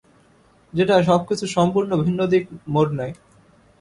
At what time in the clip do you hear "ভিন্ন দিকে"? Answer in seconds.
2.03-2.51